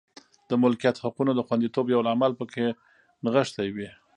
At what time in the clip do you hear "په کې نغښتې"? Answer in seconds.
2.39-3.67